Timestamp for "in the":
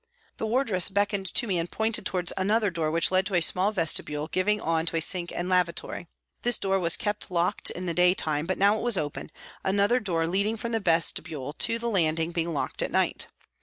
7.69-7.93